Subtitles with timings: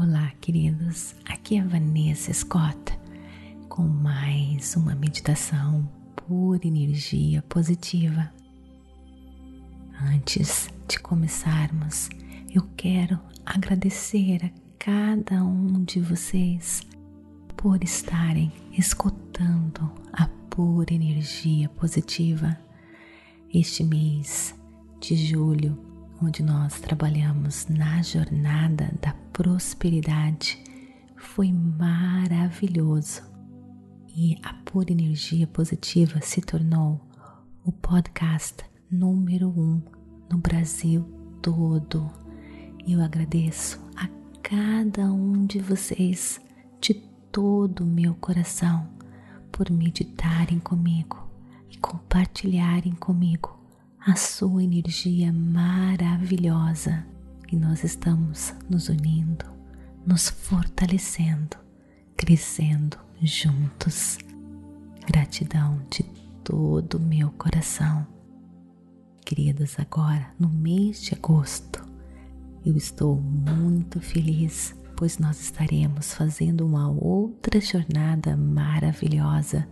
[0.00, 1.16] Olá, queridos.
[1.24, 2.96] Aqui é Vanessa Scott
[3.68, 8.32] com mais uma meditação por energia positiva.
[10.00, 12.08] Antes de começarmos,
[12.54, 16.80] eu quero agradecer a cada um de vocês
[17.56, 22.56] por estarem escutando a pura energia positiva.
[23.52, 24.54] Este mês
[25.00, 25.87] de julho
[26.20, 30.62] onde nós trabalhamos na jornada da prosperidade,
[31.16, 33.22] foi maravilhoso.
[34.08, 37.00] E a pura energia positiva se tornou
[37.64, 39.80] o podcast número um
[40.28, 41.02] no Brasil
[41.40, 42.10] todo.
[42.84, 44.08] E eu agradeço a
[44.42, 46.40] cada um de vocês
[46.80, 46.94] de
[47.30, 48.88] todo o meu coração
[49.52, 51.28] por meditarem comigo
[51.70, 53.57] e compartilharem comigo
[54.06, 57.04] a sua energia maravilhosa
[57.50, 59.44] e nós estamos nos unindo,
[60.06, 61.56] nos fortalecendo,
[62.16, 64.18] crescendo juntos.
[65.06, 66.04] Gratidão de
[66.44, 68.06] todo o meu coração.
[69.24, 71.84] Queridas, agora no mês de agosto,
[72.64, 79.68] eu estou muito feliz, pois nós estaremos fazendo uma outra jornada maravilhosa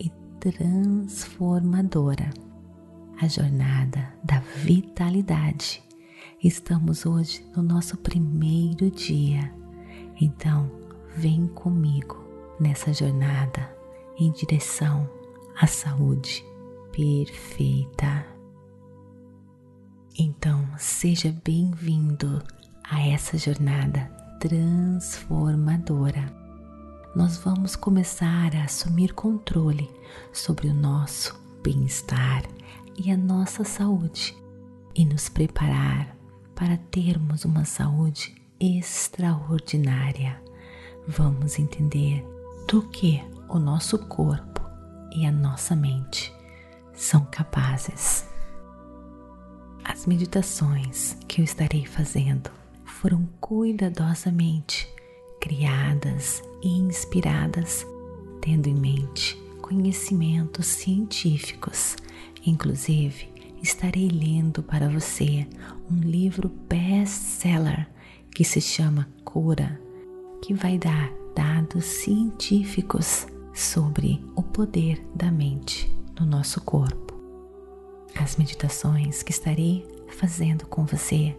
[0.00, 2.30] e transformadora
[3.20, 5.82] a jornada da vitalidade.
[6.42, 9.52] Estamos hoje no nosso primeiro dia,
[10.20, 10.70] então
[11.16, 12.24] vem comigo
[12.60, 13.68] nessa jornada
[14.16, 15.10] em direção
[15.60, 16.44] à saúde
[16.92, 18.24] perfeita.
[20.16, 22.42] Então seja bem-vindo
[22.88, 24.04] a essa jornada
[24.38, 26.32] transformadora.
[27.16, 29.90] Nós vamos começar a assumir controle
[30.32, 32.57] sobre o nosso bem-estar
[32.98, 34.36] e a nossa saúde
[34.94, 36.16] e nos preparar
[36.54, 40.42] para termos uma saúde extraordinária.
[41.06, 42.26] Vamos entender
[42.66, 44.60] do que o nosso corpo
[45.14, 46.34] e a nossa mente
[46.92, 48.28] são capazes.
[49.84, 52.50] As meditações que eu estarei fazendo
[52.84, 54.92] foram cuidadosamente
[55.40, 57.86] criadas e inspiradas,
[58.40, 61.96] tendo em mente conhecimentos científicos
[62.48, 63.28] Inclusive,
[63.62, 65.46] estarei lendo para você
[65.90, 67.88] um livro best-seller
[68.30, 69.80] que se chama Cura,
[70.42, 77.14] que vai dar dados científicos sobre o poder da mente no nosso corpo.
[78.18, 81.36] As meditações que estarei fazendo com você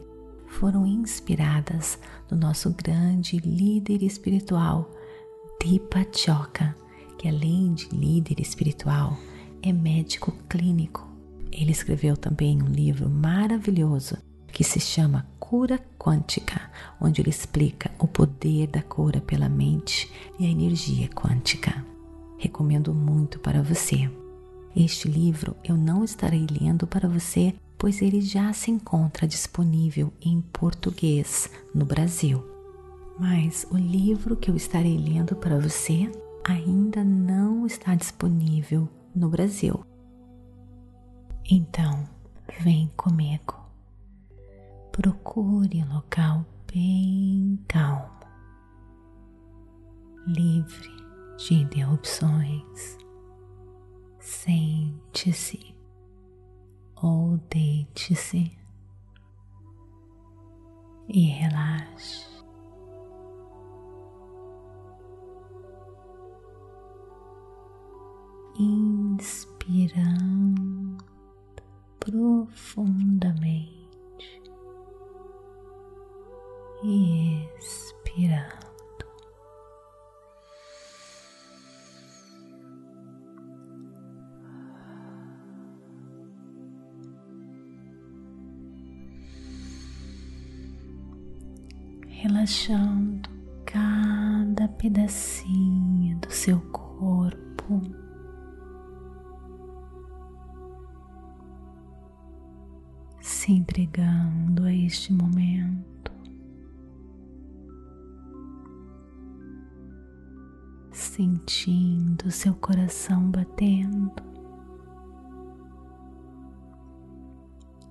[0.48, 1.98] foram inspiradas
[2.30, 4.92] no nosso grande líder espiritual,
[5.60, 6.76] Deepa Chokra,
[7.20, 9.18] que além de líder espiritual,
[9.62, 11.06] é médico clínico.
[11.52, 18.08] Ele escreveu também um livro maravilhoso que se chama Cura Quântica, onde ele explica o
[18.08, 20.10] poder da cura pela mente
[20.40, 21.86] e a energia quântica.
[22.38, 24.10] Recomendo muito para você.
[24.74, 30.40] Este livro eu não estarei lendo para você, pois ele já se encontra disponível em
[30.54, 32.42] português no Brasil.
[33.20, 36.10] Mas o livro que eu estarei lendo para você
[36.44, 39.84] ainda não está disponível no Brasil.
[41.50, 42.08] Então,
[42.62, 43.58] vem comigo.
[44.92, 48.20] Procure um local bem calmo,
[50.28, 50.92] livre
[51.38, 52.98] de interrupções.
[54.20, 55.76] Sente-se
[57.02, 58.52] ou deite-se
[61.08, 62.39] e relaxe.
[68.60, 70.30] Inspirando
[72.00, 73.80] profundamente
[76.84, 78.60] e expirando.
[92.08, 93.30] Relaxando
[93.66, 96.79] cada pedacinho do seu corpo.
[104.64, 106.12] A este momento,
[110.92, 114.12] sentindo seu coração batendo,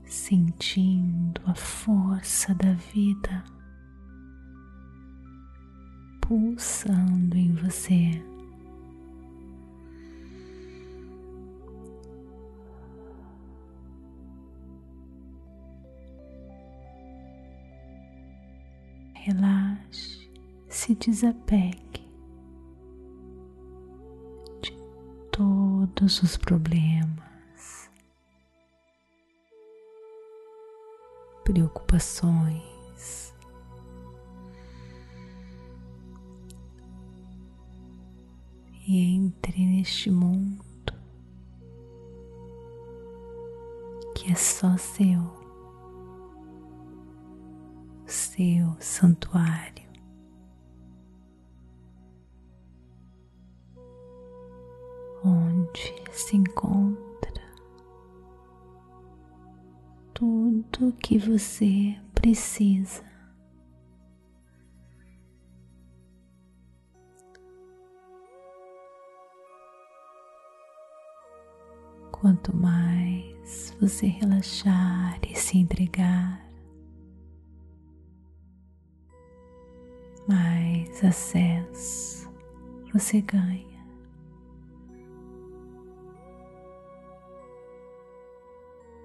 [0.04, 3.44] sentindo a força da vida
[6.28, 8.22] pulsando em você.
[19.28, 20.30] Relaxe
[20.70, 22.08] se desapegue
[24.62, 24.72] de
[25.30, 27.90] todos os problemas,
[31.44, 33.34] preocupações.
[38.86, 40.64] E entre neste mundo
[44.14, 45.38] que é só seu,
[48.38, 49.88] seu santuário.
[55.25, 57.43] Onde se encontra
[60.14, 63.02] tudo que você precisa.
[72.12, 76.47] Quanto mais você relaxar e se entregar,
[80.28, 82.28] mais acesso
[82.92, 83.66] você ganha.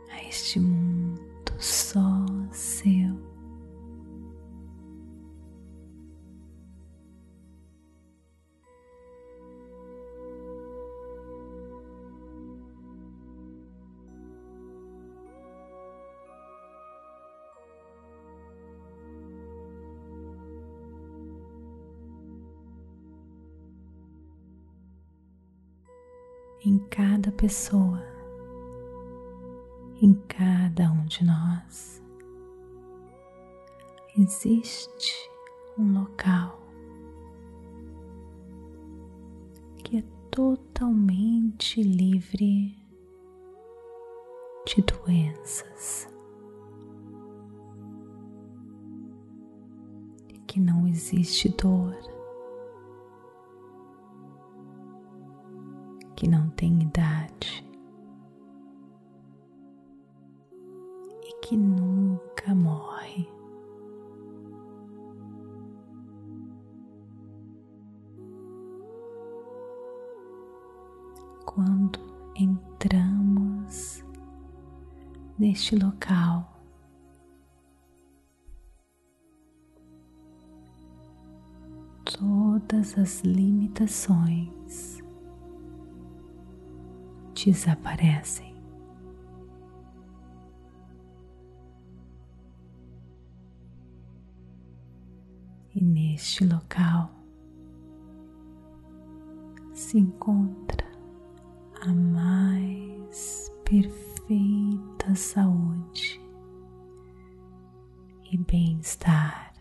[0.09, 0.92] A este mundo
[27.43, 28.01] pessoa,
[30.01, 32.01] em cada um de nós.
[34.17, 35.29] Existe
[35.77, 36.57] um local
[39.83, 42.77] que é totalmente livre
[44.65, 46.07] de doenças,
[50.47, 52.12] que não existe dor.
[56.23, 57.69] Que não tem idade
[61.21, 63.27] e que nunca morre.
[71.45, 71.99] Quando
[72.37, 74.01] entramos
[75.37, 76.57] neste local,
[82.05, 84.62] todas as limitações
[87.45, 88.53] desaparecem.
[95.75, 97.09] E neste local
[99.73, 100.87] se encontra
[101.81, 106.21] a mais perfeita saúde
[108.31, 109.52] e bem-estar.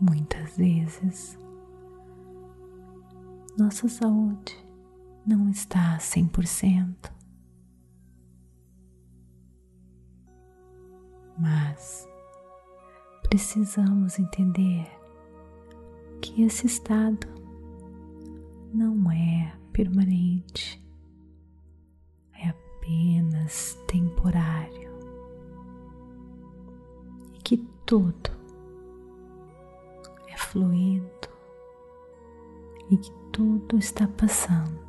[0.00, 1.38] Muitas vezes,
[3.58, 4.56] nossa saúde
[5.26, 7.12] não está a 100%,
[11.38, 12.08] mas
[13.28, 14.86] precisamos entender
[16.22, 17.26] que esse estado
[18.72, 20.82] não é permanente,
[22.32, 24.90] é apenas temporário.
[27.34, 28.39] E que tudo
[30.50, 31.28] fluindo
[32.90, 34.80] e que tudo está passando.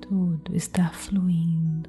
[0.00, 1.88] Tudo está fluindo.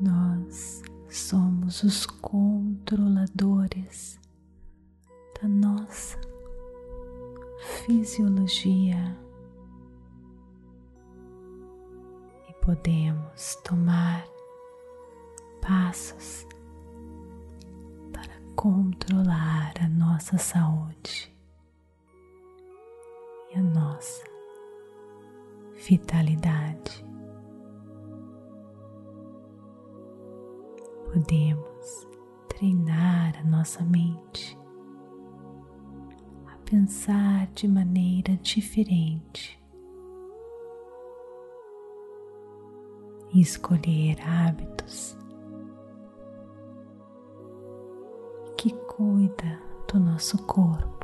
[0.00, 4.20] Nós somos os controladores
[5.42, 6.33] da nossa
[7.84, 9.14] fisiologia
[12.48, 14.24] e podemos tomar
[15.60, 16.46] passos
[18.10, 21.30] para controlar a nossa saúde
[23.50, 24.24] e a nossa
[25.86, 27.04] vitalidade.
[31.12, 32.08] Podemos
[32.48, 34.63] treinar a nossa mente
[36.64, 39.58] pensar de maneira diferente.
[43.32, 45.16] E escolher hábitos
[48.56, 49.60] que cuida
[49.92, 51.03] do nosso corpo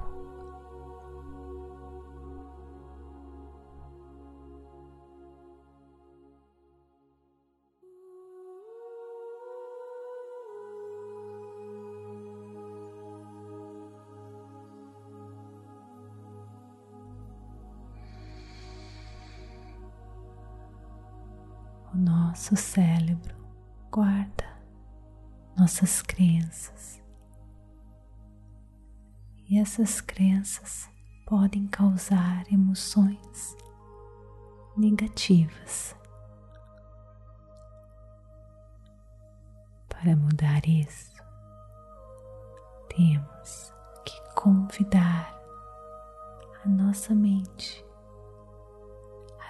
[22.01, 23.37] nosso cérebro
[23.91, 24.49] guarda
[25.57, 27.03] nossas crenças.
[29.49, 30.89] E essas crenças
[31.27, 33.55] podem causar emoções
[34.77, 35.95] negativas.
[39.89, 41.13] Para mudar isso,
[42.97, 43.75] temos
[44.07, 45.39] que convidar
[46.65, 47.85] a nossa mente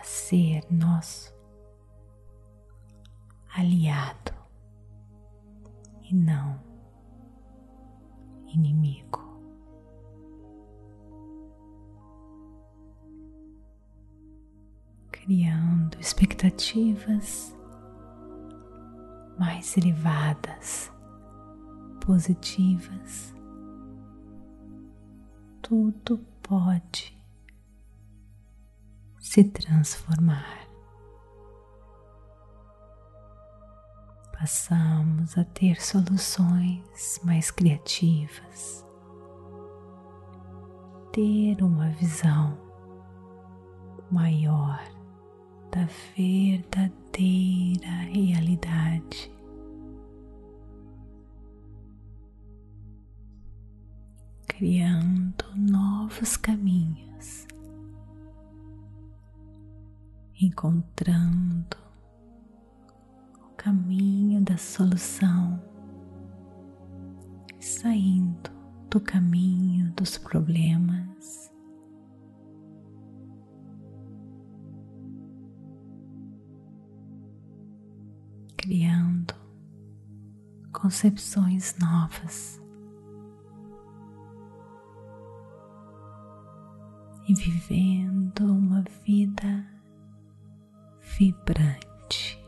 [0.00, 1.39] a ser nosso
[3.54, 4.32] aliado
[6.02, 6.60] e não
[8.46, 9.20] inimigo.
[15.10, 17.56] Criando expectativas
[19.38, 20.92] mais elevadas,
[22.00, 23.34] positivas,
[25.62, 27.16] tudo pode
[29.20, 30.69] se transformar.
[34.40, 38.82] Passamos a ter soluções mais criativas,
[41.12, 42.58] ter uma visão
[44.10, 44.82] maior
[45.70, 49.30] da verdadeira realidade.
[54.48, 57.46] Criando novos caminhos
[60.40, 61.79] encontrando
[63.62, 65.62] caminho da solução,
[67.60, 68.50] saindo
[68.88, 71.52] do caminho dos problemas.
[78.56, 79.34] Criando
[80.72, 82.58] concepções novas
[87.28, 89.66] e vivendo uma vida
[91.18, 92.39] vibrante.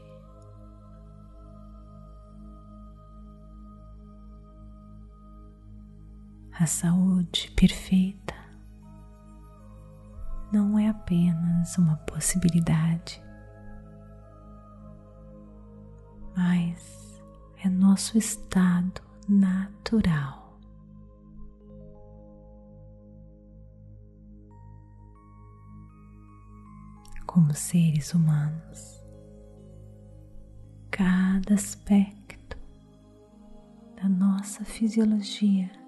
[6.62, 8.37] A saúde perfeita
[10.52, 13.21] não é apenas uma possibilidade,
[16.37, 17.21] mas
[17.64, 20.61] é nosso estado natural.
[27.26, 29.02] como seres humanos.
[30.90, 32.59] Cada aspecto
[33.97, 35.82] da nossa fisiologia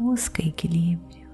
[0.00, 1.28] busca equilíbrio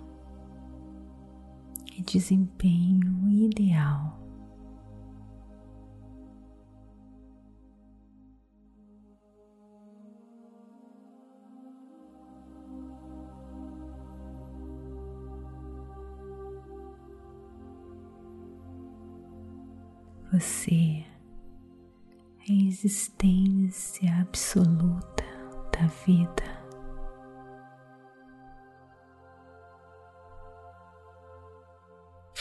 [1.96, 4.20] e desempenho ideal.
[20.32, 21.04] Você
[22.48, 25.24] é a existência absoluta
[25.72, 26.55] da vida.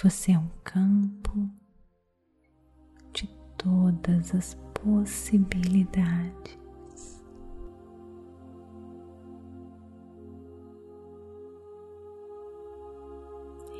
[0.03, 1.49] Você é um campo
[3.13, 7.23] de todas as possibilidades.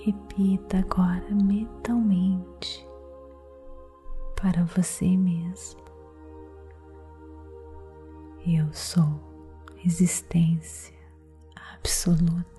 [0.05, 2.87] Repita agora mentalmente
[4.37, 5.83] para você mesmo.
[8.47, 9.19] Eu sou
[9.83, 10.95] existência
[11.73, 12.54] absoluta.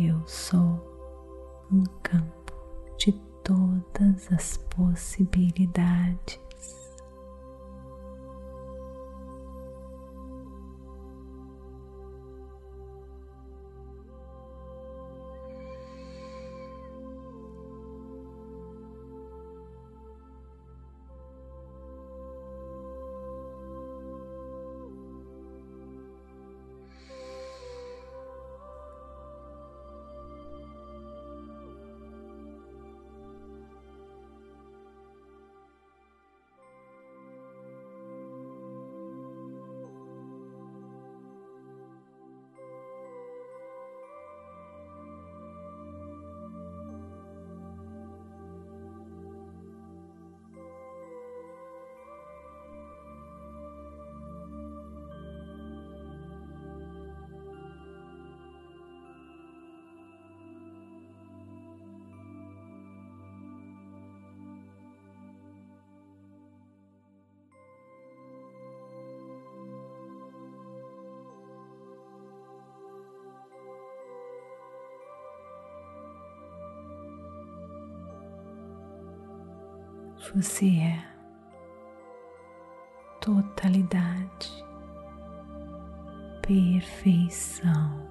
[0.00, 2.54] Eu sou um campo
[2.96, 3.10] de
[3.42, 6.38] todas as possibilidades.
[80.34, 81.02] Você é.
[83.18, 84.64] Totalidade,
[86.42, 88.06] perfeição.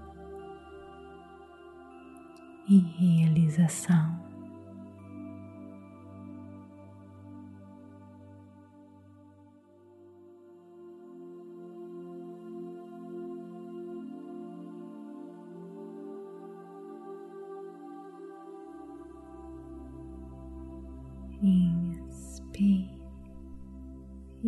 [2.68, 4.27] E realização.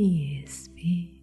[0.01, 1.19] E expire.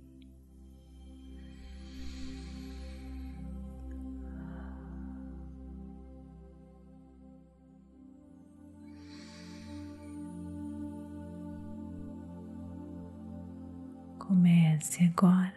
[14.19, 15.55] Comece agora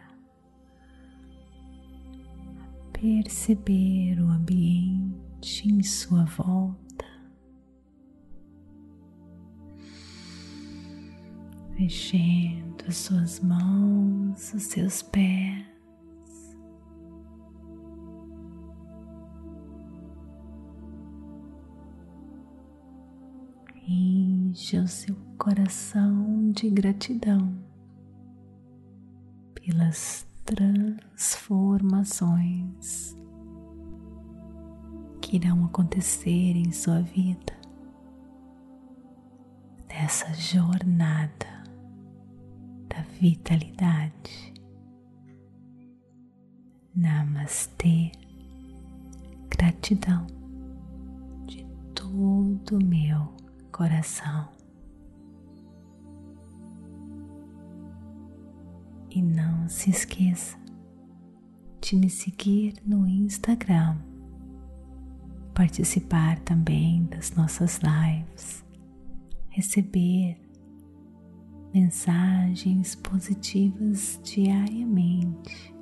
[2.62, 6.80] a perceber o ambiente em sua volta.
[11.78, 15.64] mexendo as suas mãos, os seus pés.
[23.86, 27.56] Enche o seu coração de gratidão
[29.54, 33.16] pelas transformações
[35.22, 37.56] que irão acontecer em sua vida
[39.88, 41.59] nessa jornada da
[43.20, 44.54] vitalidade.
[46.96, 48.10] Namastê,
[49.50, 50.26] gratidão
[51.46, 53.28] de todo o meu
[53.70, 54.48] coração.
[59.10, 60.58] E não se esqueça
[61.80, 63.98] de me seguir no Instagram,
[65.52, 68.64] participar também das nossas lives,
[69.50, 70.49] receber
[71.72, 75.74] mensagens positivas diariamente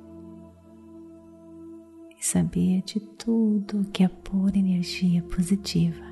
[2.17, 6.05] e saber de tudo que a pura energia positiva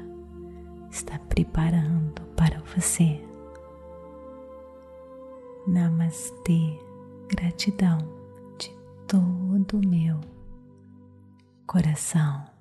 [0.89, 3.21] está preparando para você.
[5.67, 6.79] Namastê,
[7.27, 7.97] gratidão
[8.57, 8.71] de
[9.05, 10.19] todo o meu
[11.65, 12.56] coração.